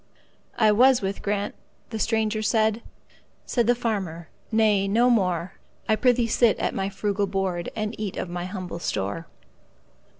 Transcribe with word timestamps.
"I 0.57 0.71
was 0.71 1.03
with 1.03 1.21
Grant"—the 1.21 1.99
stranger 1.99 2.41
said; 2.41 2.81
Said 3.45 3.67
the 3.67 3.75
farmer, 3.75 4.29
"Nay, 4.51 4.87
no 4.87 5.11
more,—I 5.11 5.95
prithee 5.95 6.25
sit 6.25 6.57
at 6.57 6.73
my 6.73 6.89
frugal 6.89 7.27
board, 7.27 7.69
And 7.75 7.93
eat 7.99 8.17
of 8.17 8.27
my 8.27 8.45
humble 8.45 8.79
store. 8.79 9.27